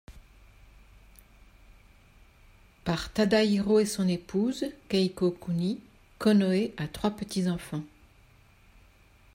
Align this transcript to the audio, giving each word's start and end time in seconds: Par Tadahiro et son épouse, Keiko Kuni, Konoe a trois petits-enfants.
Par 2.85 3.13
Tadahiro 3.13 3.79
et 3.79 3.85
son 3.85 4.07
épouse, 4.07 4.65
Keiko 4.89 5.29
Kuni, 5.29 5.79
Konoe 6.17 6.71
a 6.77 6.87
trois 6.87 7.11
petits-enfants. 7.11 7.83